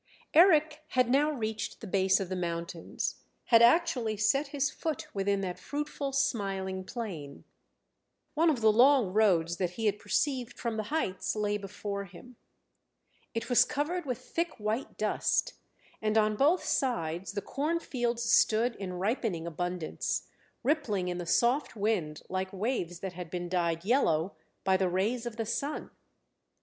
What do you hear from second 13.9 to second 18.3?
with thick white dust, and on both sides the cornfields